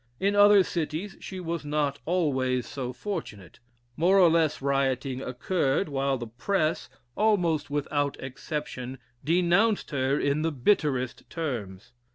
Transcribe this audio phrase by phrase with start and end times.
[0.19, 3.59] In other cities she was not always so fortunate;
[3.95, 10.51] more or less rioting occurred, while the press, almost without exception, denounced her in the
[10.51, 11.91] bitterest terms.